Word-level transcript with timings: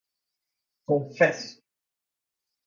confesso 0.89 1.61